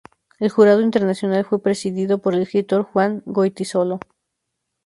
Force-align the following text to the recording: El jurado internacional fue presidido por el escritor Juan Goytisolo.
El 0.39 0.49
jurado 0.49 0.81
internacional 0.81 1.45
fue 1.45 1.61
presidido 1.61 2.17
por 2.23 2.33
el 2.33 2.41
escritor 2.41 2.81
Juan 2.81 3.21
Goytisolo. 3.23 3.99